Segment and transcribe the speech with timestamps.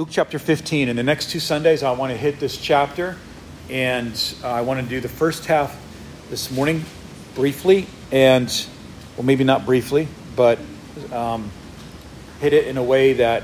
[0.00, 0.88] Luke chapter 15.
[0.88, 3.18] In the next two Sundays, I want to hit this chapter,
[3.68, 5.78] and I want to do the first half
[6.30, 6.86] this morning
[7.34, 8.48] briefly, and,
[9.18, 10.58] well, maybe not briefly, but
[11.12, 11.50] um,
[12.40, 13.42] hit it in a way that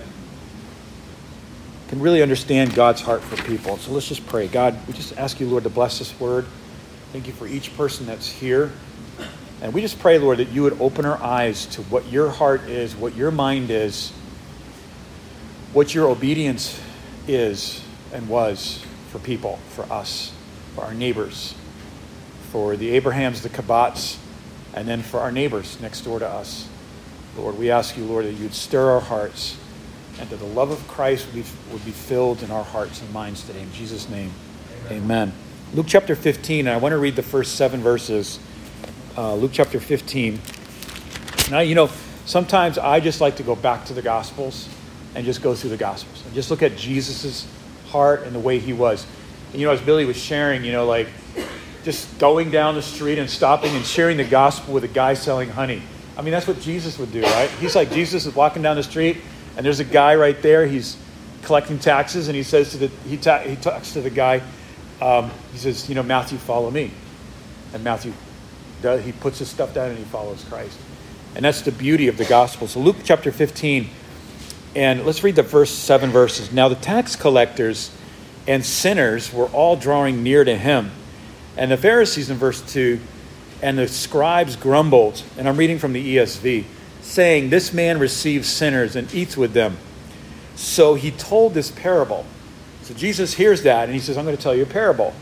[1.88, 3.76] can really understand God's heart for people.
[3.76, 4.48] So let's just pray.
[4.48, 6.46] God, we just ask you, Lord, to bless this word.
[7.12, 8.72] Thank you for each person that's here.
[9.60, 12.62] And we just pray, Lord, that you would open our eyes to what your heart
[12.62, 14.10] is, what your mind is,
[15.76, 16.80] what your obedience
[17.28, 20.32] is and was for people, for us,
[20.74, 21.54] for our neighbors,
[22.50, 24.16] for the Abrahams, the Kabats,
[24.72, 26.66] and then for our neighbors next door to us.
[27.36, 29.58] Lord, we ask you, Lord, that you'd stir our hearts
[30.18, 33.12] and that the love of Christ would be, would be filled in our hearts and
[33.12, 33.60] minds today.
[33.60, 34.32] In Jesus' name,
[34.86, 35.02] amen.
[35.02, 35.32] amen.
[35.74, 38.40] Luke chapter 15, and I want to read the first seven verses.
[39.14, 40.40] Uh, Luke chapter 15.
[41.50, 41.90] Now, you know,
[42.24, 44.70] sometimes I just like to go back to the Gospels
[45.16, 47.48] and just go through the Gospels and just look at Jesus'
[47.88, 49.06] heart and the way he was.
[49.50, 51.08] And, you know, as Billy was sharing, you know, like
[51.84, 55.48] just going down the street and stopping and sharing the gospel with a guy selling
[55.48, 55.80] honey.
[56.18, 57.48] I mean, that's what Jesus would do, right?
[57.60, 59.18] He's like, Jesus is walking down the street,
[59.56, 60.66] and there's a guy right there.
[60.66, 60.96] He's
[61.42, 64.42] collecting taxes, and he says to the, he, ta- he talks to the guy,
[65.00, 66.90] um, he says, you know, Matthew, follow me.
[67.72, 68.12] And Matthew,
[68.82, 70.78] does, he puts his stuff down and he follows Christ.
[71.34, 72.66] And that's the beauty of the gospel.
[72.66, 73.88] So, Luke chapter 15,
[74.76, 76.52] and let's read the first seven verses.
[76.52, 77.90] Now, the tax collectors
[78.46, 80.90] and sinners were all drawing near to him.
[81.56, 83.00] And the Pharisees in verse 2
[83.62, 86.64] and the scribes grumbled, and I'm reading from the ESV,
[87.00, 89.78] saying, This man receives sinners and eats with them.
[90.56, 92.26] So he told this parable.
[92.82, 95.14] So Jesus hears that and he says, I'm going to tell you a parable.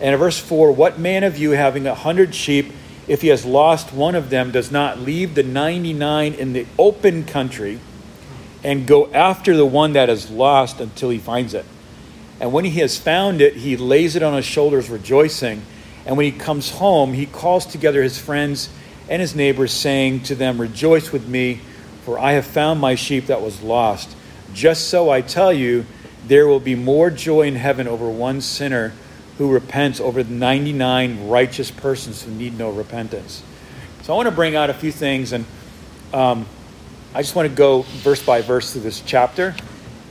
[0.00, 2.72] And in verse 4, what man of you having a hundred sheep,
[3.06, 7.24] if he has lost one of them, does not leave the 99 in the open
[7.24, 7.78] country
[8.64, 11.64] and go after the one that is lost until he finds it?
[12.40, 15.62] And when he has found it, he lays it on his shoulders, rejoicing.
[16.04, 18.68] And when he comes home, he calls together his friends
[19.08, 21.60] and his neighbors, saying to them, Rejoice with me,
[22.04, 24.16] for I have found my sheep that was lost.
[24.52, 25.86] Just so I tell you,
[26.26, 28.92] there will be more joy in heaven over one sinner
[29.38, 33.42] who repents over the 99 righteous persons who need no repentance.
[34.02, 35.44] So I want to bring out a few things, and
[36.12, 36.46] um,
[37.16, 39.56] I just want to go verse by verse through this chapter.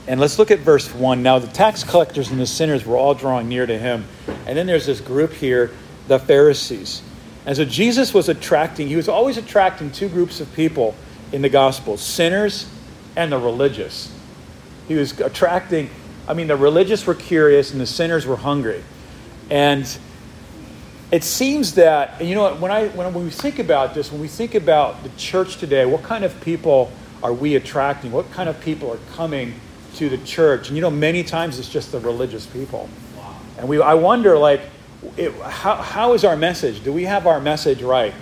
[0.08, 1.22] And let's look at verse 1.
[1.22, 4.06] Now, the tax collectors and the sinners were all drawing near to him.
[4.44, 5.70] And then there's this group here,
[6.08, 7.02] the Pharisees.
[7.46, 10.96] And so Jesus was attracting, he was always attracting two groups of people
[11.30, 12.68] in the gospel sinners
[13.14, 14.12] and the religious.
[14.88, 15.90] He was attracting,
[16.26, 18.82] I mean, the religious were curious and the sinners were hungry.
[19.48, 19.86] And
[21.12, 24.54] it seems that, you know, when, I, when we think about this, when we think
[24.54, 26.90] about the church today, what kind of people
[27.22, 28.10] are we attracting?
[28.10, 29.54] What kind of people are coming
[29.96, 30.68] to the church?
[30.68, 32.88] And, you know, many times it's just the religious people.
[33.58, 34.62] And we, I wonder, like,
[35.16, 36.82] it, how, how is our message?
[36.82, 38.12] Do we have our message right?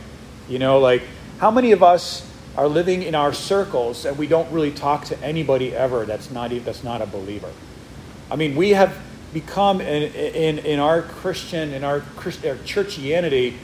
[0.48, 1.02] You know, like,
[1.38, 5.18] how many of us are living in our circles and we don't really talk to
[5.24, 7.50] anybody ever that's not, that's not a believer?
[8.30, 8.96] I mean, we have
[9.34, 13.54] become in, in, in our Christian, in our, Christ, our churchianity,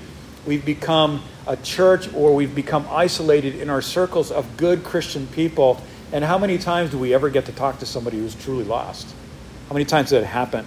[0.44, 5.80] we've become a church or we've become isolated in our circles of good Christian people.
[6.12, 9.14] And how many times do we ever get to talk to somebody who's truly lost?
[9.68, 10.66] How many times did it happen?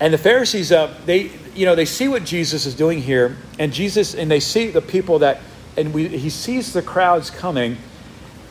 [0.00, 3.72] And the Pharisees, uh, they, you know, they see what Jesus is doing here, and
[3.72, 5.40] Jesus, and they see the people that,
[5.76, 7.76] and we, he sees the crowds coming,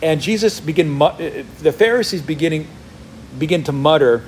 [0.02, 2.68] and Jesus begin, uh, the Pharisees beginning,
[3.38, 4.24] begin to mutter,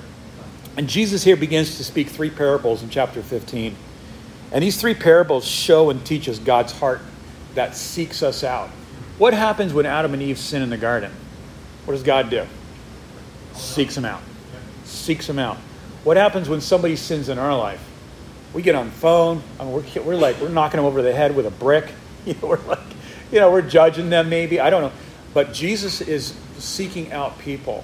[0.77, 3.75] and Jesus here begins to speak three parables in chapter 15.
[4.51, 7.01] And these three parables show and teach us God's heart
[7.55, 8.69] that seeks us out.
[9.17, 11.11] What happens when Adam and Eve sin in the garden?
[11.85, 12.45] What does God do?
[13.53, 14.21] Seeks them out.
[14.83, 15.57] Seeks them out.
[16.03, 17.83] What happens when somebody sins in our life?
[18.53, 19.41] We get on the phone.
[19.59, 21.85] I mean, we're, we're like, we're knocking them over the head with a brick.
[22.25, 22.79] You know, we're like,
[23.33, 24.61] you know, we're judging them maybe.
[24.61, 24.93] I don't know.
[25.33, 27.83] But Jesus is seeking out people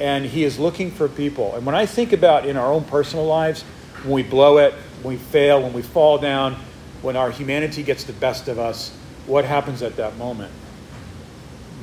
[0.00, 1.54] and he is looking for people.
[1.54, 3.62] And when I think about in our own personal lives,
[4.02, 6.56] when we blow it, when we fail, when we fall down,
[7.02, 8.90] when our humanity gets the best of us,
[9.26, 10.52] what happens at that moment?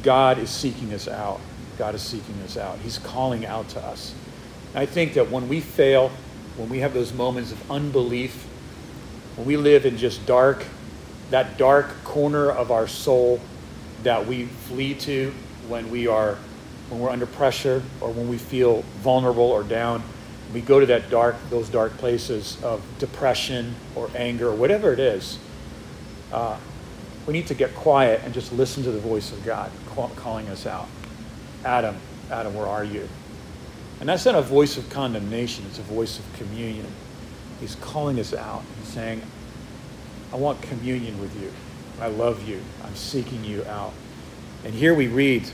[0.04, 1.40] God is seeking us out.
[1.78, 2.78] God is seeking us out.
[2.80, 4.14] He's calling out to us.
[4.74, 6.12] And I think that when we fail,
[6.58, 8.46] when we have those moments of unbelief,
[9.36, 10.66] when we live in just dark,
[11.30, 13.40] that dark corner of our soul
[14.04, 15.34] that we flee to
[15.68, 16.38] when we are
[16.92, 20.04] when we're under pressure or when we feel vulnerable or down,
[20.54, 25.00] we go to that dark, those dark places of depression or anger or whatever it
[25.00, 25.40] is.
[26.34, 26.58] Uh,
[27.26, 29.72] we need to get quiet and just listen to the voice of God
[30.18, 30.90] calling us out.
[31.64, 31.96] Adam,
[32.30, 33.08] Adam, where are you?
[34.02, 36.88] And that's not a voice of condemnation, it's a voice of communion.
[37.62, 38.64] He's calling us out.
[38.78, 39.22] and saying,
[40.34, 41.54] I want communion with you.
[42.02, 42.60] I love you.
[42.84, 43.94] I'm seeking you out.
[44.66, 45.50] And here we read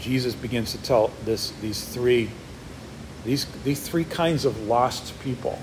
[0.00, 2.30] Jesus begins to tell this these three
[3.24, 5.58] these these three kinds of lost people.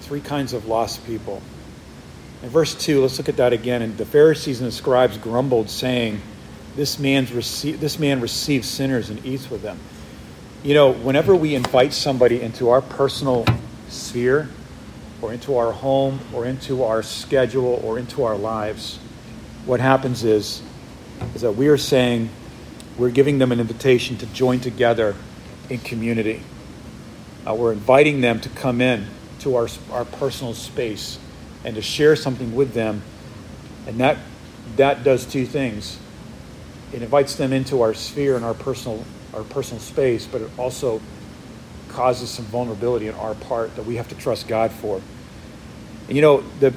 [0.00, 1.42] Three kinds of lost people.
[2.42, 3.82] In verse 2, let's look at that again.
[3.82, 6.20] And the Pharisees and the scribes grumbled, saying,
[6.76, 9.78] This, man's rece- this man receives sinners and eats with them.
[10.62, 13.46] You know, whenever we invite somebody into our personal
[13.88, 14.48] sphere,
[15.22, 18.98] or into our home, or into our schedule, or into our lives,
[19.64, 20.62] what happens is,
[21.34, 22.28] is that we are saying,
[22.98, 25.14] we're giving them an invitation to join together
[25.68, 26.42] in community.
[27.46, 29.06] Uh, we're inviting them to come in
[29.40, 31.18] to our, our personal space
[31.64, 33.02] and to share something with them.
[33.86, 34.18] And that,
[34.76, 35.98] that does two things.
[36.92, 39.04] It invites them into our sphere and our personal,
[39.34, 41.00] our personal space, but it also
[41.88, 45.00] causes some vulnerability on our part that we have to trust God for.
[46.08, 46.72] And you know, the,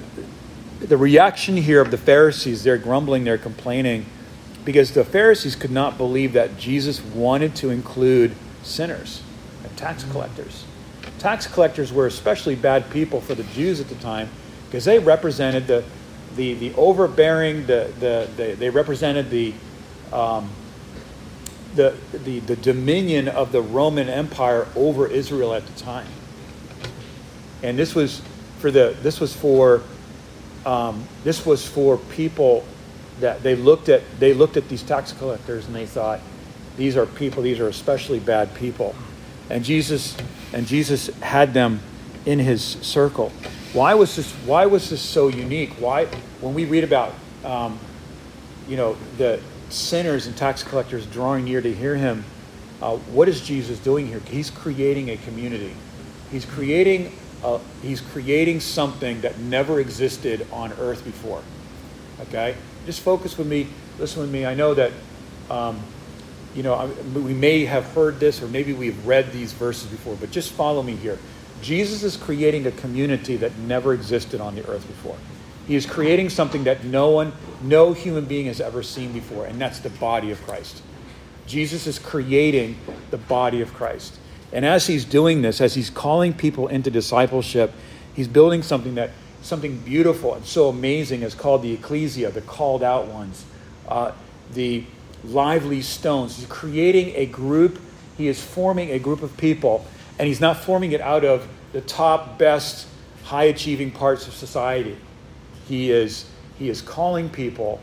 [0.80, 4.06] the reaction here of the Pharisees, they're grumbling, they're complaining,
[4.66, 9.22] because the Pharisees could not believe that Jesus wanted to include sinners
[9.64, 10.66] and tax collectors.
[11.18, 14.30] Tax collectors were especially bad people for the Jews at the time
[14.68, 15.84] because they represented the,
[16.36, 19.54] the, the overbearing, the, the, the, they represented the,
[20.14, 20.50] um,
[21.76, 26.08] the, the, the dominion of the Roman Empire over Israel at the time.
[27.62, 28.22] And this was
[28.60, 29.82] for the this was for
[30.66, 32.66] um, this was for people
[33.20, 36.20] that they looked at they looked at these tax collectors and they thought
[36.78, 38.96] these are people these are especially bad people.
[39.50, 40.16] And jesus
[40.54, 41.80] and jesus had them
[42.26, 43.32] in his circle.
[43.74, 45.72] Why was this why was this so unique?
[45.80, 46.06] Why
[46.42, 47.14] when we read about
[47.44, 47.80] um,
[48.68, 49.40] you know the
[49.70, 52.24] sinners and tax collectors drawing near to hear him
[52.82, 54.22] uh, what is jesus doing here?
[54.30, 55.74] He's creating a community.
[56.32, 57.12] He's creating
[57.44, 61.42] a, he's creating something that never existed on earth before
[62.22, 63.68] okay just focus with me,
[63.98, 64.46] listen with me.
[64.46, 64.92] I know that,
[65.50, 65.80] um,
[66.56, 70.32] you know, we may have heard this or maybe we've read these verses before, but
[70.32, 71.18] just follow me here.
[71.62, 75.18] Jesus is creating a community that never existed on the earth before.
[75.68, 79.62] He is creating something that no one, no human being has ever seen before, and
[79.62, 80.82] that's the body of Christ.
[81.46, 82.78] Jesus is creating
[83.12, 84.18] the body of Christ.
[84.52, 87.72] And as he's doing this, as he's calling people into discipleship,
[88.16, 89.12] he's building something that
[89.42, 93.46] something beautiful and so amazing is called the ecclesia, the called out ones,
[93.88, 94.12] uh,
[94.54, 94.84] the
[95.24, 96.38] lively stones.
[96.38, 97.80] He's creating a group,
[98.18, 99.86] he is forming a group of people,
[100.18, 102.88] and he's not forming it out of the top, best,
[103.24, 104.98] high achieving parts of society.
[105.68, 107.80] He is, he is calling people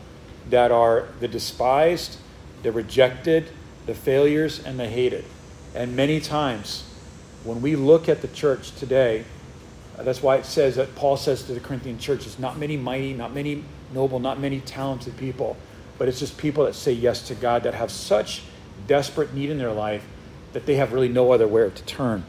[0.49, 2.17] that are the despised,
[2.63, 3.49] the rejected,
[3.85, 5.25] the failures, and the hated.
[5.73, 6.83] And many times,
[7.43, 9.25] when we look at the church today,
[10.05, 13.33] that's why it says that Paul says to the Corinthian churches, not many mighty, not
[13.33, 13.63] many
[13.93, 15.57] noble, not many talented people,
[15.97, 18.43] but it's just people that say yes to God that have such
[18.85, 20.05] desperate need in their life
[20.53, 22.23] that they have really no other where to turn.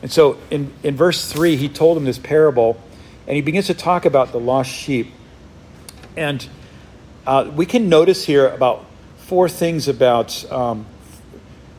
[0.00, 2.80] And so in, in verse 3, he told them this parable,
[3.26, 5.12] and he begins to talk about the lost sheep.
[6.16, 6.46] And
[7.26, 8.84] uh, we can notice here about
[9.18, 10.86] four things about, um,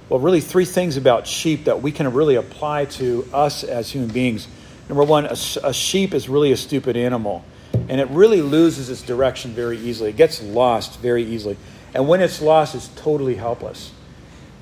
[0.09, 4.09] well, really three things about sheep that we can really apply to us as human
[4.09, 4.47] beings.
[4.93, 7.43] Number one, a, a sheep is really a stupid animal,
[7.89, 10.11] and it really loses its direction very easily.
[10.11, 11.57] It gets lost very easily.
[11.95, 13.91] And when it's lost, it's totally helpless.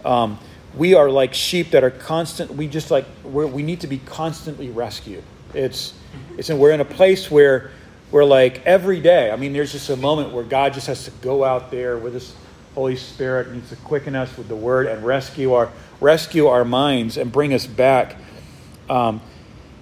[0.06, 0.40] Um,
[0.74, 2.50] we are like sheep that are constant.
[2.52, 5.26] We just like we need to be constantly rescued.
[5.54, 5.94] It's
[6.38, 7.72] it's and we're in a place where
[8.10, 9.32] we're like every day.
[9.32, 12.14] I mean, there's just a moment where God just has to go out there with
[12.14, 12.34] His
[12.74, 17.18] Holy Spirit needs to quicken us with the Word and rescue our rescue our minds
[17.18, 18.16] and bring us back.
[18.90, 19.20] Um,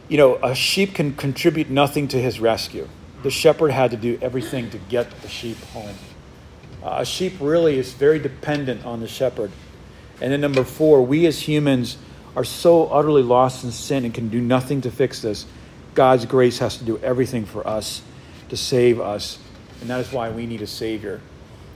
[0.10, 2.89] you know, a sheep can contribute nothing to his rescue.
[3.22, 5.96] The shepherd had to do everything to get the sheep home.
[6.84, 9.51] Uh, a sheep really is very dependent on the shepherd.
[10.20, 11.98] And then, number four, we as humans
[12.36, 15.46] are so utterly lost in sin and can do nothing to fix this.
[15.94, 18.01] God's grace has to do everything for us
[18.50, 19.38] to save us.
[19.82, 21.22] And that is why we need a Savior.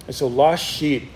[0.07, 1.09] And so, lost sheep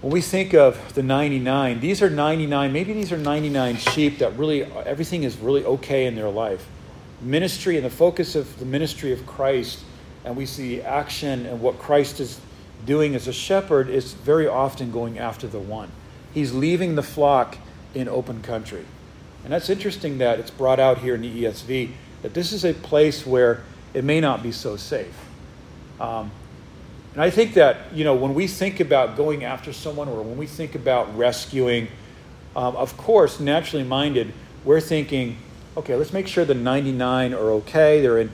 [0.00, 4.36] when we think of the 99, these are 99, maybe these are 99 sheep that
[4.36, 6.66] really, everything is really okay in their life.
[7.20, 9.80] Ministry and the focus of the ministry of Christ,
[10.24, 12.38] and we see action and what Christ is
[12.84, 15.90] doing as a shepherd is very often going after the one.
[16.34, 17.56] He's leaving the flock
[17.94, 18.84] in open country.
[19.44, 22.74] And that's interesting that it's brought out here in the ESV that this is a
[22.74, 23.62] place where
[23.94, 25.14] it may not be so safe.
[26.00, 26.30] Um,
[27.16, 30.36] And I think that, you know, when we think about going after someone or when
[30.36, 31.88] we think about rescuing,
[32.54, 34.34] um, of course, naturally minded,
[34.66, 35.38] we're thinking,
[35.78, 38.02] okay, let's make sure the 99 are okay.
[38.02, 38.30] They're in,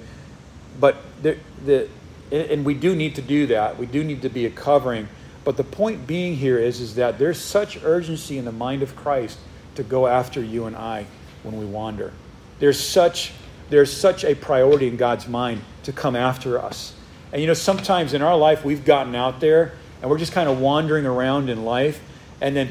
[0.80, 1.88] but the, the,
[2.32, 3.78] and we do need to do that.
[3.78, 5.06] We do need to be a covering.
[5.44, 8.96] But the point being here is, is that there's such urgency in the mind of
[8.96, 9.38] Christ
[9.76, 11.06] to go after you and I
[11.44, 12.12] when we wander.
[12.58, 13.32] There's such,
[13.70, 16.94] there's such a priority in God's mind to come after us.
[17.32, 20.48] And you know, sometimes in our life we've gotten out there and we're just kind
[20.48, 22.00] of wandering around in life.
[22.40, 22.68] And then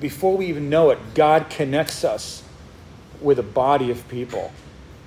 [0.00, 2.42] before we even know it, God connects us
[3.20, 4.52] with a body of people.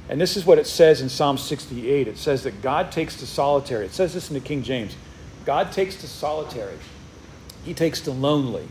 [0.07, 2.07] And this is what it says in Psalm 68.
[2.07, 3.85] It says that God takes to solitary.
[3.85, 4.95] It says this in the King James.
[5.45, 6.77] God takes to solitary.
[7.63, 8.67] He takes to lonely.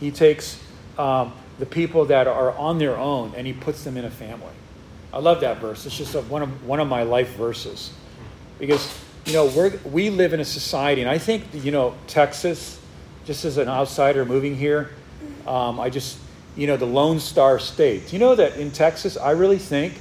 [0.00, 0.60] He takes
[0.98, 4.52] um, the people that are on their own and he puts them in a family.
[5.12, 5.84] I love that verse.
[5.86, 7.92] It's just a, one, of, one of my life verses.
[8.58, 12.80] Because, you know, we we live in a society, and I think, you know, Texas,
[13.24, 14.90] just as an outsider moving here,
[15.46, 16.18] um, I just,
[16.56, 18.12] you know, the Lone Star State.
[18.12, 19.94] You know that in Texas, I really think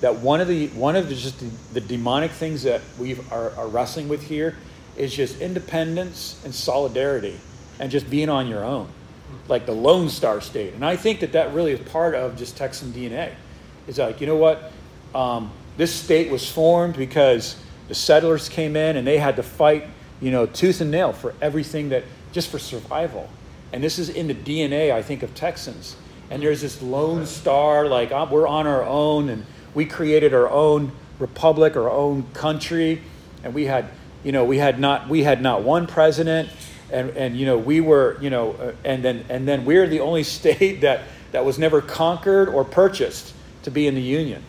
[0.00, 3.50] that one of the one of the just the, the demonic things that we are,
[3.52, 4.56] are wrestling with here
[4.96, 7.38] is just independence and solidarity
[7.78, 8.88] and just being on your own
[9.48, 10.74] like the lone star state.
[10.74, 13.32] And i think that that really is part of just texan dna
[13.86, 14.72] is like you know what?
[15.14, 17.56] Um, this state was formed because
[17.88, 19.88] the settlers came in and they had to fight
[20.20, 23.28] you know tooth and nail for everything that just for survival.
[23.72, 25.96] And this is in the dna i think of texans.
[26.30, 30.48] And there's this lone star like oh, we're on our own and we created our
[30.48, 33.02] own republic, our own country,
[33.44, 33.88] and we had,
[34.24, 36.48] you know, we had not we had not one president,
[36.90, 40.00] and and you know we were, you know, uh, and then and then we're the
[40.00, 41.02] only state that
[41.32, 44.42] that was never conquered or purchased to be in the union,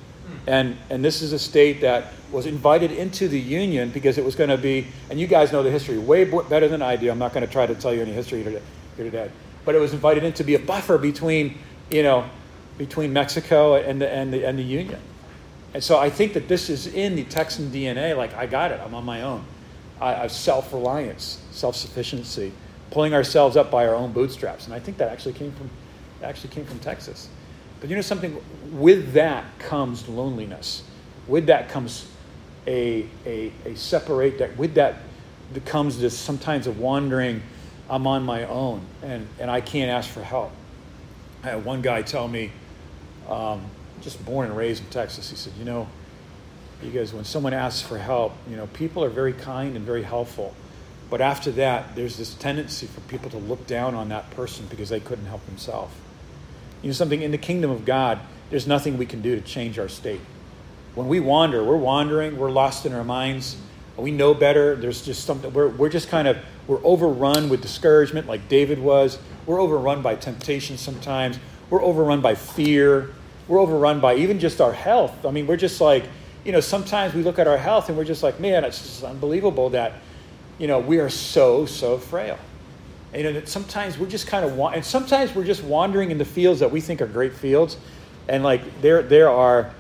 [0.48, 4.36] and and this is a state that was invited into the union because it was
[4.36, 7.12] going to be, and you guys know the history way better than I do.
[7.12, 8.62] I'm not going to try to tell you any history here
[8.98, 9.30] today,
[9.66, 11.58] but it was invited in to be a buffer between,
[11.90, 12.30] you know,
[12.78, 15.00] between Mexico and the and the and the union.
[15.74, 18.16] And so I think that this is in the Texan DNA.
[18.16, 19.46] Like, I got it, I'm on my own.
[20.00, 22.52] I, have self reliance, self sufficiency,
[22.92, 24.66] pulling ourselves up by our own bootstraps.
[24.66, 25.70] And I think that actually came from,
[26.24, 27.30] actually came from Texas.
[27.80, 28.42] But you know something?
[28.72, 30.84] With that comes loneliness.
[31.28, 32.10] With that comes
[32.66, 34.98] a, a, a separate, that with that
[35.54, 37.42] becomes this sometimes a wandering,
[37.90, 40.52] I'm on my own and, and I can't ask for help.
[41.44, 42.52] I had one guy tell me,
[43.30, 43.64] um,
[44.02, 45.30] just born and raised in Texas.
[45.30, 45.88] He said, you know,
[46.82, 50.54] because when someone asks for help, you know, people are very kind and very helpful.
[51.10, 54.90] But after that, there's this tendency for people to look down on that person because
[54.90, 55.94] they couldn't help themselves.
[56.82, 58.20] You know, something in the kingdom of God,
[58.50, 60.22] there's nothing we can do to change our state.
[60.96, 63.58] When we wander, we're wandering, we're lost in our minds,
[63.98, 64.76] we know better.
[64.76, 69.18] There's just something, we're, we're just kind of, we're overrun with discouragement like David was.
[69.46, 71.40] We're overrun by temptation sometimes.
[71.70, 73.14] We're overrun by fear
[73.48, 75.26] we're overrun by even just our health.
[75.26, 76.04] I mean, we're just like,
[76.44, 79.04] you know, sometimes we look at our health and we're just like, man, it's just
[79.04, 79.94] unbelievable that,
[80.58, 82.38] you know, we are so, so frail.
[83.14, 86.18] And, you know, that sometimes we're just kind of, and sometimes we're just wandering in
[86.18, 87.78] the fields that we think are great fields.
[88.28, 89.74] And like, there, there are,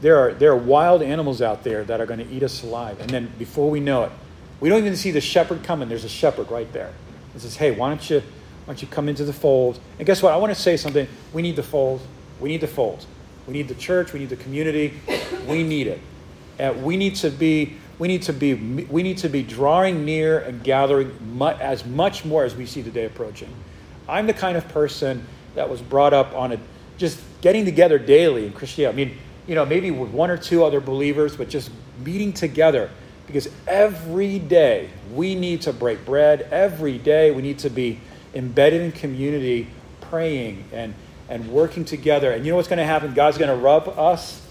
[0.00, 3.00] there are, there are wild animals out there that are going to eat us alive.
[3.00, 4.12] And then before we know it,
[4.60, 5.88] we don't even see the shepherd coming.
[5.88, 6.92] There's a shepherd right there.
[7.32, 9.80] He says, hey, why don't you, why don't you come into the fold?
[9.98, 10.34] And guess what?
[10.34, 11.08] I want to say something.
[11.32, 12.00] We need the fold.
[12.40, 13.06] We need the fold.
[13.46, 14.12] We need the church.
[14.12, 14.94] We need the community.
[15.46, 16.00] We need it.
[16.58, 20.38] And we need to be we need to be we need to be drawing near
[20.38, 23.52] and gathering as much more as we see the day approaching.
[24.08, 26.58] I'm the kind of person that was brought up on a
[26.96, 29.02] just getting together daily in Christianity.
[29.02, 31.70] I mean, you know, maybe with one or two other believers, but just
[32.04, 32.90] meeting together
[33.26, 36.48] because every day we need to break bread.
[36.50, 38.00] Every day we need to be
[38.34, 39.68] embedded in community,
[40.00, 40.94] praying and
[41.28, 42.32] and working together.
[42.32, 43.12] And you know what's going to happen?
[43.12, 44.42] God's going to rub us.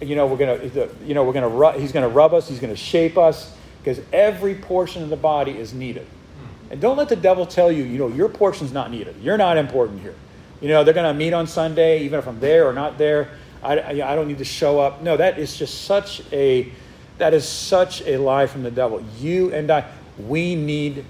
[0.00, 2.34] You know, we're going to, you know, we're going to rub, he's going to rub
[2.34, 2.48] us.
[2.48, 3.52] He's going to shape us
[3.82, 6.06] because every portion of the body is needed.
[6.06, 6.72] Hmm.
[6.72, 9.16] And don't let the devil tell you, you know, your portion's not needed.
[9.22, 10.14] You're not important here.
[10.60, 13.30] You know, they're going to meet on Sunday, even if I'm there or not there.
[13.62, 15.02] I, I don't need to show up.
[15.02, 16.72] No, that is just such a,
[17.18, 19.04] that is such a lie from the devil.
[19.18, 19.84] You and I,
[20.18, 21.04] we need,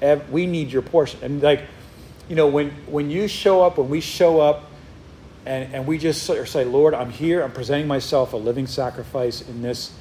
[0.00, 0.32] hmm.
[0.32, 1.20] we need your portion.
[1.22, 1.62] And like,
[2.28, 4.67] you know, when, when you show up, when we show up,
[5.48, 9.62] and, and we just say, Lord, I'm here, I'm presenting myself a living sacrifice in
[9.62, 9.94] this,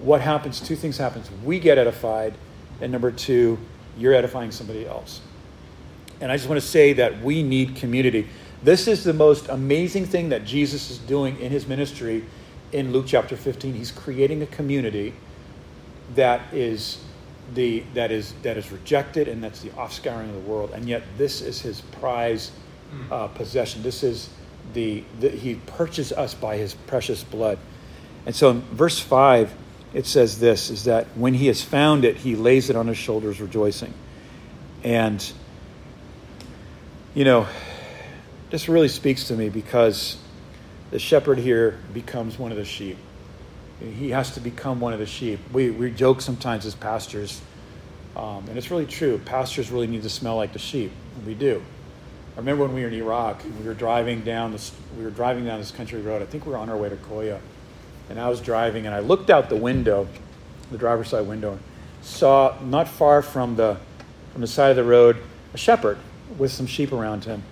[0.00, 0.60] what happens?
[0.60, 1.30] Two things happens.
[1.42, 2.34] We get edified,
[2.82, 3.58] and number two,
[3.96, 5.22] you're edifying somebody else.
[6.20, 8.28] And I just want to say that we need community.
[8.62, 12.24] This is the most amazing thing that Jesus is doing in his ministry
[12.72, 13.72] in Luke chapter 15.
[13.72, 15.14] He's creating a community
[16.14, 16.98] that is
[17.54, 21.02] the that is that is rejected and that's the offscouring of the world and yet
[21.18, 22.52] this is his prize
[23.10, 24.30] uh, possession this is
[24.72, 27.58] the, the he purchased us by his precious blood
[28.26, 29.52] and so in verse 5
[29.92, 32.98] it says this is that when he has found it he lays it on his
[32.98, 33.92] shoulders rejoicing
[34.82, 35.32] and
[37.14, 37.46] you know
[38.50, 40.18] this really speaks to me because
[40.90, 42.96] the shepherd here becomes one of the sheep
[43.80, 45.40] he has to become one of the sheep.
[45.52, 47.40] We, we joke sometimes as pastors,
[48.16, 49.18] um, and it's really true.
[49.18, 50.92] Pastors really need to smell like the sheep.
[51.26, 51.62] We do.
[52.34, 55.44] I remember when we were in Iraq, we were driving down this, we were driving
[55.44, 56.20] down this country road.
[56.20, 57.38] I think we were on our way to Koya,
[58.10, 60.08] and I was driving, and I looked out the window,
[60.72, 61.58] the driver's side window,
[62.02, 63.78] saw not far from the
[64.32, 65.16] from the side of the road
[65.54, 65.96] a shepherd
[66.36, 67.44] with some sheep around him.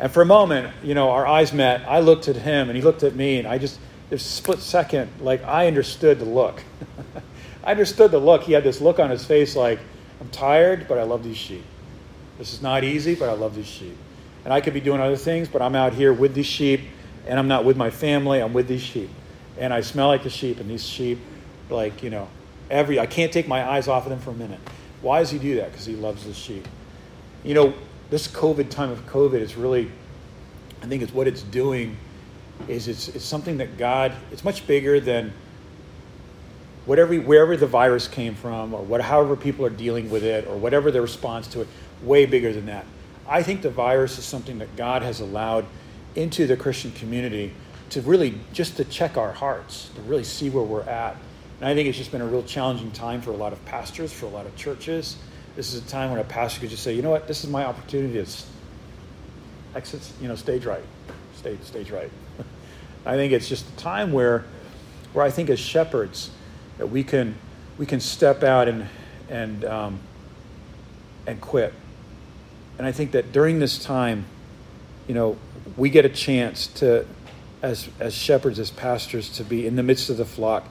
[0.00, 1.88] And for a moment, you know, our eyes met.
[1.88, 3.78] I looked at him, and he looked at me, and I just
[4.10, 6.62] this split second, like I understood the look.
[7.64, 8.42] I understood the look.
[8.42, 9.78] He had this look on his face like,
[10.20, 11.64] I'm tired, but I love these sheep.
[12.38, 13.96] This is not easy, but I love these sheep.
[14.44, 16.80] And I could be doing other things, but I'm out here with these sheep,
[17.26, 19.10] and I'm not with my family, I'm with these sheep.
[19.58, 21.18] And I smell like the sheep, and these sheep,
[21.70, 22.28] like, you know,
[22.70, 24.60] every, I can't take my eyes off of them for a minute.
[25.00, 25.70] Why does he do that?
[25.70, 26.66] Because he loves the sheep.
[27.42, 27.74] You know,
[28.10, 29.90] this COVID time of COVID is really,
[30.82, 31.96] I think it's what it's doing
[32.68, 35.32] is it's, it's something that God, it's much bigger than
[36.86, 40.56] whatever, wherever the virus came from or what, however people are dealing with it or
[40.56, 41.68] whatever their response to it,
[42.02, 42.84] way bigger than that.
[43.28, 45.66] I think the virus is something that God has allowed
[46.14, 47.52] into the Christian community
[47.90, 51.16] to really just to check our hearts, to really see where we're at.
[51.60, 54.12] And I think it's just been a real challenging time for a lot of pastors,
[54.12, 55.16] for a lot of churches.
[55.56, 57.50] This is a time when a pastor could just say, you know what, this is
[57.50, 58.30] my opportunity to
[59.74, 60.82] exit, you know, stage right,
[61.36, 62.10] stage, stage right.
[63.06, 64.44] I think it's just a time where,
[65.12, 66.30] where I think as shepherds
[66.78, 67.36] that we can
[67.78, 68.86] we can step out and
[69.28, 69.98] and um,
[71.26, 71.72] and quit.
[72.78, 74.26] And I think that during this time,
[75.06, 75.36] you know,
[75.76, 77.06] we get a chance to,
[77.62, 80.66] as as shepherds, as pastors, to be in the midst of the flock.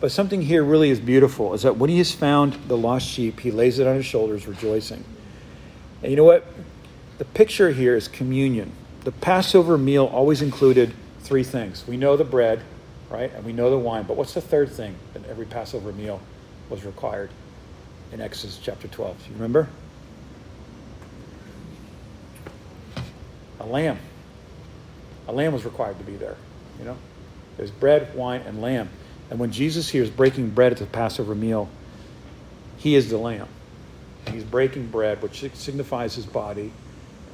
[0.00, 3.40] But something here really is beautiful is that when he has found the lost sheep,
[3.40, 5.04] he lays it on his shoulders, rejoicing.
[6.02, 6.46] And you know what?
[7.18, 8.72] The picture here is communion.
[9.02, 11.84] The Passover meal always included three things.
[11.86, 12.62] We know the bread,
[13.10, 13.32] right?
[13.34, 14.04] And we know the wine.
[14.04, 16.20] But what's the third thing that every Passover meal
[16.70, 17.30] was required
[18.12, 19.18] in Exodus chapter 12?
[19.18, 19.68] Do you remember?
[23.68, 23.98] Lamb.
[25.26, 26.36] A lamb was required to be there,
[26.78, 26.96] you know?
[27.56, 28.88] There's bread, wine, and lamb.
[29.30, 31.68] And when Jesus here is breaking bread at the Passover meal,
[32.76, 33.48] he is the lamb.
[34.30, 36.72] He's breaking bread, which signifies his body,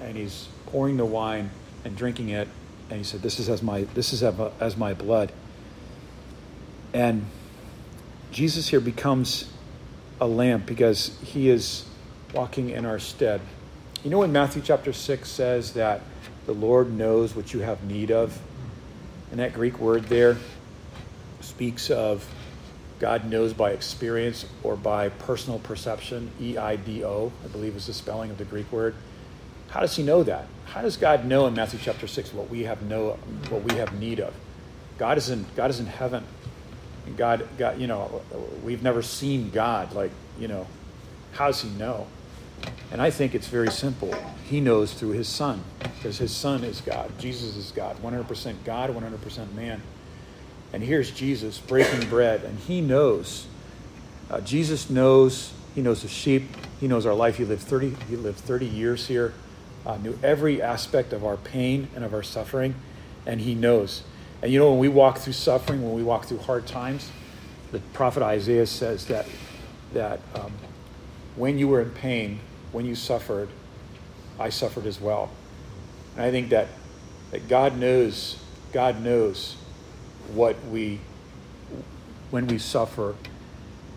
[0.01, 1.51] and he's pouring the wine
[1.85, 2.49] and drinking it
[2.91, 5.33] and he said, "This is as my this is as my blood."
[6.93, 7.27] And
[8.31, 9.47] Jesus here becomes
[10.21, 11.85] a lamb because he is
[12.33, 13.41] walking in our stead.
[14.03, 16.03] You know when Matthew chapter 6 says that
[16.47, 18.39] the Lord knows what you have need of?
[19.31, 20.37] And that Greek word there
[21.41, 22.27] speaks of
[23.01, 26.31] God knows by experience or by personal perception.
[26.41, 28.95] E I D O, I believe is the spelling of the Greek word.
[29.69, 30.47] How does he know that?
[30.67, 33.99] How does God know in Matthew chapter 6 what we have know what we have
[33.99, 34.33] need of?
[34.99, 36.25] God is in God is in heaven.
[37.07, 38.23] And God God, you know,
[38.63, 40.67] we've never seen God like, you know,
[41.33, 42.07] how does he know?
[42.95, 44.15] And I think it's very simple.
[44.49, 45.63] He knows through his son,
[45.97, 47.11] because his son is God.
[47.19, 49.83] Jesus is God, 100% God, 100% man.
[50.73, 53.47] And here's Jesus breaking bread, and he knows.
[54.31, 55.53] Uh, Jesus knows.
[55.75, 56.45] He knows the sheep.
[56.81, 57.37] He knows our life.
[57.37, 57.97] He lived 30.
[58.09, 59.35] He lived 30 years here
[59.87, 62.75] uh, knew every aspect of our pain and of our suffering,
[63.27, 64.03] and He knows.
[64.43, 67.11] And you know, when we walk through suffering, when we walk through hard times,
[67.73, 69.27] the prophet Isaiah says that
[69.93, 70.53] that um,
[71.37, 72.41] when you were in pain,
[72.75, 73.49] when you suffered,
[74.39, 75.31] I suffered as well.
[76.17, 76.69] And I think that
[77.31, 78.39] that God knows,
[78.73, 79.57] God knows
[80.35, 81.01] what we
[82.31, 83.15] when we suffer.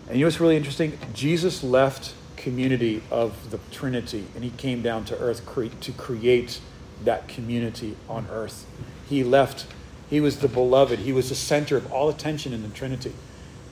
[0.08, 0.98] And you know what's really interesting?
[1.12, 6.60] Jesus left community of the Trinity, and he came down to earth cre- to create
[7.04, 8.64] that community on earth.
[9.08, 9.66] He left,
[10.08, 13.12] he was the beloved, he was the center of all attention in the Trinity.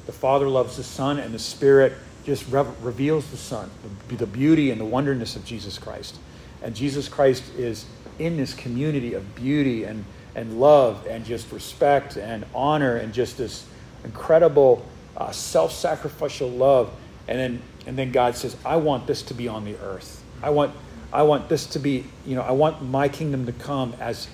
[0.06, 1.94] The Father loves the Son, and the Spirit
[2.26, 3.70] just re- reveals the Son,
[4.08, 6.18] the, the beauty and the wonderness of Jesus Christ.
[6.62, 7.86] And Jesus Christ is
[8.18, 13.38] in this community of beauty and, and love and just respect and honor and just
[13.38, 13.64] this
[14.04, 14.84] incredible
[15.16, 16.92] uh, self sacrificial love.
[17.28, 20.22] And then and then God says, I want this to be on the earth.
[20.42, 20.74] I want,
[21.12, 24.26] I want this to be, you know, I want my kingdom to come as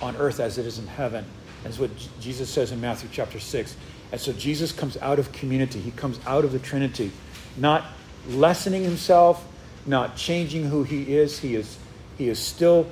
[0.00, 1.24] on earth as it is in heaven.
[1.64, 3.76] That's what Jesus says in Matthew chapter 6.
[4.12, 5.80] And so Jesus comes out of community.
[5.80, 7.10] He comes out of the Trinity,
[7.56, 7.84] not
[8.28, 9.44] lessening himself,
[9.86, 11.38] not changing who he is.
[11.38, 11.78] He is,
[12.16, 12.86] he is still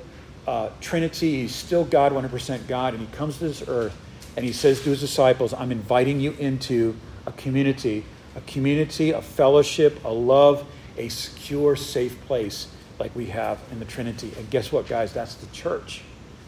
[0.47, 3.97] uh, Trinity, he's still God, 100% God, and he comes to this earth
[4.35, 8.03] and he says to his disciples, I'm inviting you into a community,
[8.35, 10.65] a community, a fellowship, a love,
[10.97, 12.67] a secure, safe place
[12.99, 14.33] like we have in the Trinity.
[14.37, 15.13] And guess what, guys?
[15.13, 16.01] That's the church.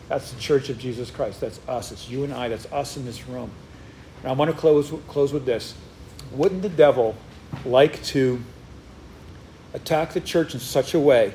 [0.10, 1.42] That's the church of Jesus Christ.
[1.42, 1.92] That's us.
[1.92, 2.50] It's you and I.
[2.50, 3.50] That's us in this room.
[4.22, 5.74] And I want to close, close with this.
[6.32, 7.16] Wouldn't the devil
[7.66, 8.42] like to
[9.74, 11.34] attack the church in such a way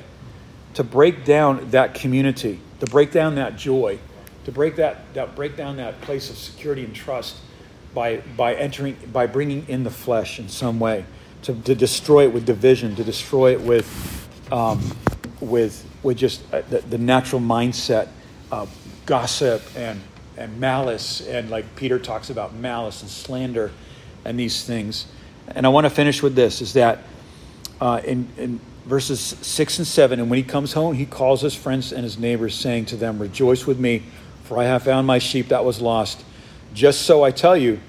[0.73, 3.99] to break down that community, to break down that joy,
[4.45, 7.37] to break that, that break down that place of security and trust
[7.93, 11.05] by, by entering by bringing in the flesh in some way
[11.43, 14.17] to, to destroy it with division to destroy it with
[14.51, 14.95] um,
[15.39, 18.09] with with just uh, the, the, natural mindset
[18.51, 18.69] of
[19.05, 19.99] gossip and
[20.37, 23.71] and malice and like Peter talks about malice and slander
[24.25, 25.07] and these things
[25.47, 26.99] and I want to finish with this is that
[27.79, 31.55] uh, in, in verses 6 and 7 and when he comes home he calls his
[31.55, 34.03] friends and his neighbors saying to them rejoice with me
[34.43, 36.23] for I have found my sheep that was lost
[36.73, 37.79] just so I tell you,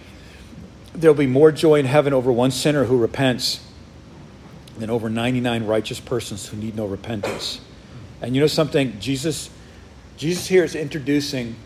[0.95, 3.65] there'll be more joy in heaven over one sinner who repents
[4.79, 7.61] than over 99 righteous persons who need no repentance.
[8.21, 8.99] And you know something?
[8.99, 9.51] Jesus,
[10.17, 11.57] Jesus here is introducing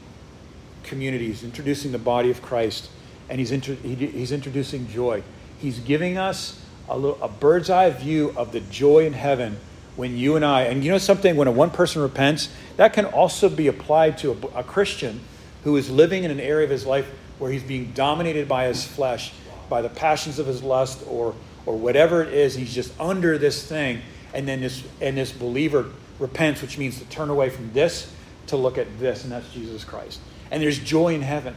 [0.82, 2.88] communities, introducing the body of Christ,
[3.28, 5.22] and he's, inter, he, he's introducing joy.
[5.58, 9.58] He's giving us a, little, a bird's eye view of the joy in heaven
[9.96, 13.06] when you and I, and you know something, when a one person repents, that can
[13.06, 15.20] also be applied to a, a Christian
[15.64, 18.84] who is living in an area of his life where he's being dominated by his
[18.84, 19.32] flesh,
[19.68, 21.34] by the passions of his lust, or
[21.66, 24.00] or whatever it is, he's just under this thing,
[24.32, 28.12] and then this and this believer repents, which means to turn away from this
[28.48, 30.20] to look at this, and that's Jesus Christ.
[30.50, 31.54] And there's joy in heaven.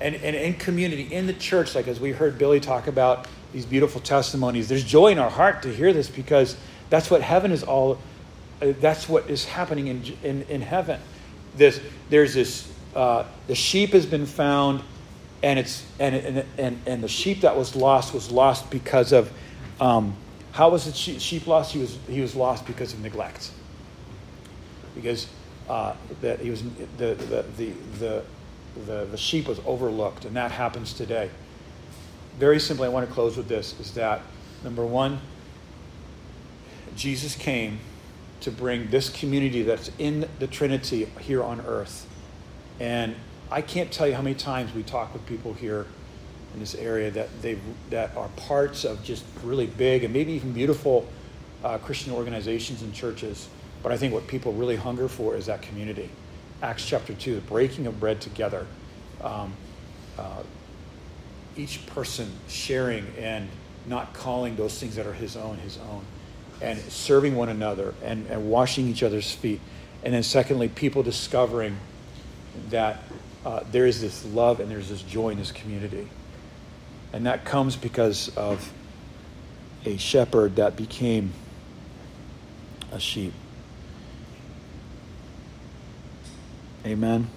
[0.00, 3.64] And, and in community, in the church, like as we heard Billy talk about these
[3.64, 6.56] beautiful testimonies, there's joy in our heart to hear this because
[6.90, 7.98] that's what heaven is all,
[8.60, 11.00] uh, that's what is happening in, in, in heaven.
[11.56, 14.82] This, there's this uh, the sheep has been found,
[15.42, 19.30] and it's and, and and and the sheep that was lost was lost because of
[19.80, 20.16] um,
[20.52, 21.72] how was the sheep lost?
[21.72, 23.50] He was he was lost because of neglect.
[24.94, 25.26] Because
[25.68, 26.62] uh, that he was
[26.98, 28.22] the the, the the
[28.86, 31.30] the the sheep was overlooked, and that happens today.
[32.38, 34.20] Very simply, I want to close with this: is that
[34.62, 35.20] number one,
[36.94, 37.78] Jesus came
[38.40, 42.06] to bring this community that's in the Trinity here on earth
[42.80, 43.14] and
[43.50, 45.86] I can't tell you how many times we talk with people here
[46.52, 47.58] in this area that they
[47.90, 51.06] that are parts of just really big and maybe even beautiful
[51.64, 53.48] uh, Christian organizations and churches.
[53.82, 56.10] But I think what people really hunger for is that community.
[56.62, 58.66] Acts chapter two, the breaking of bread together.
[59.22, 59.52] Um,
[60.18, 60.42] uh,
[61.56, 63.48] each person sharing and
[63.86, 66.04] not calling those things that are his own his own
[66.60, 69.60] and serving one another and, and washing each other's feet
[70.02, 71.76] and then secondly people discovering
[72.70, 73.02] that
[73.44, 76.08] uh, there is this love and there's this joy in this community.
[77.12, 78.72] And that comes because of
[79.84, 81.32] a shepherd that became
[82.92, 83.32] a sheep.
[86.86, 87.28] Amen.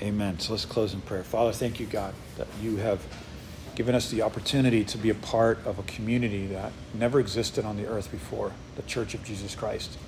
[0.00, 0.38] Amen.
[0.38, 1.22] So let's close in prayer.
[1.22, 3.02] Father, thank you, God, that you have
[3.74, 7.76] given us the opportunity to be a part of a community that never existed on
[7.76, 9.98] the earth before the Church of Jesus Christ.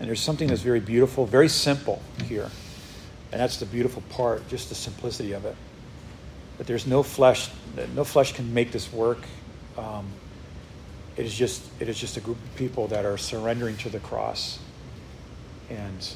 [0.00, 2.50] And there's something that's very beautiful, very simple here.
[3.30, 5.56] And that's the beautiful part, just the simplicity of it.
[6.56, 7.50] That there's no flesh,
[7.94, 9.18] no flesh can make this work.
[9.76, 10.06] Um,
[11.16, 14.00] it is just it is just a group of people that are surrendering to the
[14.00, 14.58] cross
[15.70, 16.14] and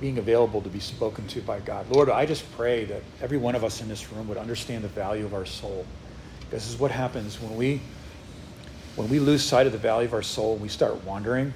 [0.00, 1.90] being available to be spoken to by God.
[1.90, 4.88] Lord, I just pray that every one of us in this room would understand the
[4.88, 5.84] value of our soul.
[6.50, 7.80] This is what happens when we
[8.96, 11.52] when we lose sight of the value of our soul and we start wandering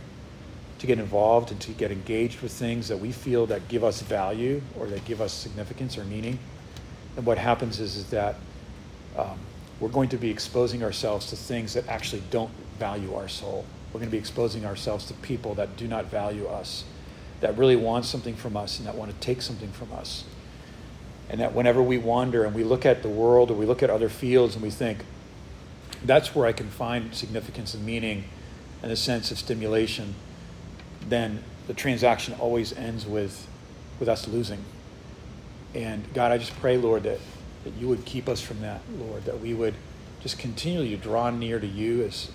[0.79, 4.01] to get involved and to get engaged with things that we feel that give us
[4.01, 6.39] value or that give us significance or meaning.
[7.17, 8.37] And what happens is, is that
[9.17, 9.39] um,
[9.83, 13.65] we're going to be exposing ourselves to things that actually don't value our soul.
[13.93, 16.85] We're going to be exposing ourselves to people that do not value us
[17.41, 20.23] that really want something from us and that want to take something from us.
[21.29, 23.91] And that whenever we wander and we look at the world or we look at
[23.91, 25.05] other fields and we think,
[26.05, 28.27] that's where I can find significance and meaning
[28.85, 30.15] and a sense of stimulation,
[31.09, 33.49] then the transaction always ends with,
[33.99, 34.65] with us losing.
[35.75, 37.19] And God, I just pray, Lord, that,
[37.65, 39.75] that you would keep us from that, Lord, that we would
[40.23, 42.31] just continually draw near to you as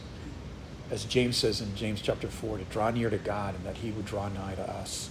[0.89, 3.91] as James says in James chapter 4, to draw near to God and that He
[3.91, 5.09] would draw nigh to us.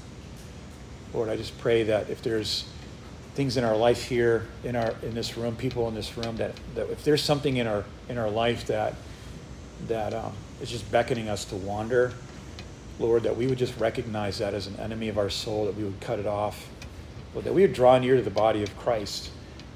[1.13, 2.65] Lord, I just pray that if there's
[3.35, 6.53] things in our life here, in our in this room, people in this room that,
[6.75, 8.95] that if there's something in our in our life that
[9.89, 12.13] that um, is just beckoning us to wander,
[12.99, 15.85] Lord, that we would just recognize that as an enemy of our soul, that we
[15.85, 16.67] would cut it off,
[17.35, 19.31] Lord, that we would draw near to the body of Christ,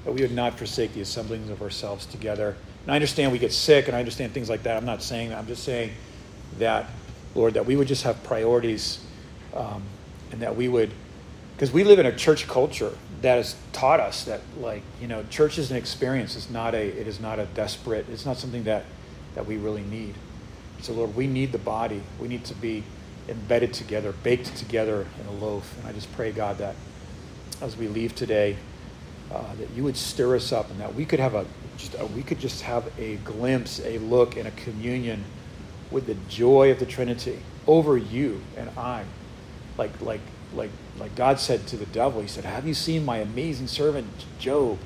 [0.05, 2.55] that we would not forsake the assembling of ourselves together.
[2.83, 4.77] And I understand we get sick, and I understand things like that.
[4.77, 5.37] I'm not saying that.
[5.37, 5.91] I'm just saying
[6.57, 6.89] that,
[7.35, 8.99] Lord, that we would just have priorities,
[9.55, 9.83] um,
[10.31, 10.91] and that we would,
[11.55, 15.23] because we live in a church culture that has taught us that, like, you know,
[15.29, 16.35] church is an experience.
[16.35, 16.81] It's not a.
[16.81, 18.07] It is not a desperate.
[18.11, 18.85] It's not something that
[19.35, 20.15] that we really need.
[20.81, 22.01] So, Lord, we need the body.
[22.19, 22.83] We need to be
[23.29, 25.77] embedded together, baked together in a loaf.
[25.77, 26.75] And I just pray, God, that
[27.61, 28.57] as we leave today,
[29.31, 31.45] uh, that you would stir us up and that we could have a
[31.77, 35.23] just a, we could just have a glimpse, a look, and a communion
[35.89, 39.03] with the joy of the Trinity over you and I,
[39.77, 40.21] like like
[40.53, 42.21] like like God said to the devil.
[42.21, 44.07] He said, "Have you seen my amazing servant
[44.39, 44.77] Job?"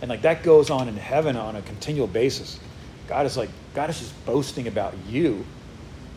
[0.00, 2.60] And like that goes on in heaven on a continual basis.
[3.08, 5.44] God is like God is just boasting about you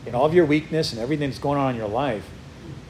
[0.05, 2.27] and all of your weakness and everything that's going on in your life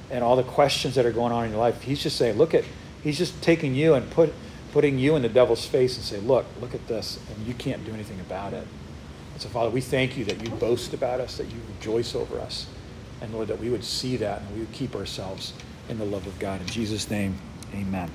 [0.10, 1.82] and all the questions that are going on in your life.
[1.82, 2.63] He's just saying, look at
[3.04, 4.34] he's just taking you and put
[4.71, 7.86] putting you in the devil's face and say, look, look at this, and you can't
[7.86, 8.65] do anything about it.
[9.34, 12.39] And so, Father, we thank you that you boast about us, that you rejoice over
[12.39, 12.67] us.
[13.21, 15.53] And Lord, that we would see that and we would keep ourselves
[15.89, 16.62] in the love of God.
[16.62, 17.38] In Jesus' name,
[17.73, 18.10] amen.